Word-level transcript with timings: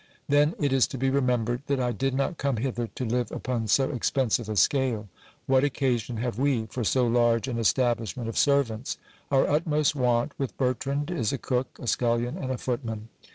Then 0.27 0.55
it 0.59 0.73
is 0.73 0.87
to 0.87 0.97
be 0.97 1.11
remembered, 1.11 1.61
that 1.67 1.79
I 1.79 1.91
did 1.91 2.15
not 2.15 2.39
come 2.39 2.57
hither 2.57 2.87
to 2.87 3.05
live 3.05 3.31
upon 3.31 3.67
so 3.67 3.91
ex 3.91 4.09
pensive 4.09 4.49
a 4.49 4.55
scale. 4.55 5.09
What 5.45 5.63
occasion 5.63 6.17
have 6.17 6.39
we 6.39 6.65
for 6.71 6.83
so 6.83 7.05
large 7.05 7.47
an 7.47 7.59
establishment 7.59 8.27
of 8.27 8.35
serv 8.35 8.71
ants? 8.71 8.97
Our 9.29 9.47
utmost 9.47 9.93
want, 9.95 10.31
with 10.39 10.57
Bertrand, 10.57 11.11
is 11.11 11.31
a 11.31 11.37
cook, 11.37 11.77
a 11.79 11.85
scullion, 11.85 12.35
and 12.35 12.51
a 12.51 12.57
footman. 12.57 13.09